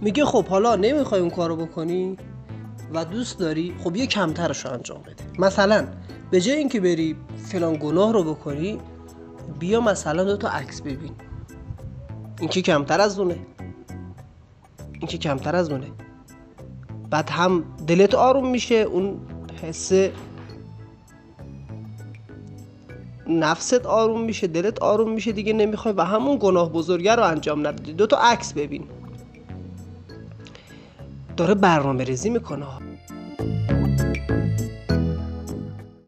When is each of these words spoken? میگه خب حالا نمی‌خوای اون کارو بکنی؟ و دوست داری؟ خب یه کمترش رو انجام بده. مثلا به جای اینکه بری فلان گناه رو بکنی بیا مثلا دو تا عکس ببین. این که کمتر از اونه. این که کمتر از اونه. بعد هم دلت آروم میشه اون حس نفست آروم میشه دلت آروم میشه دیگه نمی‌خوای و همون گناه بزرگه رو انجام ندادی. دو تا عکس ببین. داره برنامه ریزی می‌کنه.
میگه 0.00 0.24
خب 0.24 0.46
حالا 0.46 0.76
نمی‌خوای 0.76 1.20
اون 1.20 1.30
کارو 1.30 1.56
بکنی؟ 1.56 2.16
و 2.94 3.04
دوست 3.04 3.38
داری؟ 3.38 3.74
خب 3.84 3.96
یه 3.96 4.06
کمترش 4.06 4.64
رو 4.64 4.72
انجام 4.72 5.02
بده. 5.02 5.24
مثلا 5.38 5.86
به 6.30 6.40
جای 6.40 6.56
اینکه 6.56 6.80
بری 6.80 7.16
فلان 7.36 7.76
گناه 7.76 8.12
رو 8.12 8.24
بکنی 8.24 8.78
بیا 9.58 9.80
مثلا 9.80 10.24
دو 10.24 10.36
تا 10.36 10.48
عکس 10.48 10.80
ببین. 10.80 11.12
این 12.40 12.48
که 12.48 12.62
کمتر 12.62 13.00
از 13.00 13.18
اونه. 13.18 13.36
این 14.92 15.06
که 15.08 15.18
کمتر 15.18 15.56
از 15.56 15.70
اونه. 15.70 15.86
بعد 17.10 17.30
هم 17.30 17.64
دلت 17.86 18.14
آروم 18.14 18.50
میشه 18.50 18.74
اون 18.74 19.20
حس 19.62 19.92
نفست 23.28 23.86
آروم 23.86 24.24
میشه 24.24 24.46
دلت 24.46 24.82
آروم 24.82 25.12
میشه 25.12 25.32
دیگه 25.32 25.52
نمی‌خوای 25.52 25.94
و 25.94 26.04
همون 26.04 26.38
گناه 26.40 26.72
بزرگه 26.72 27.14
رو 27.14 27.22
انجام 27.22 27.60
ندادی. 27.60 27.92
دو 27.92 28.06
تا 28.06 28.16
عکس 28.16 28.52
ببین. 28.52 28.84
داره 31.36 31.54
برنامه 31.54 32.04
ریزی 32.04 32.30
می‌کنه. 32.30 32.66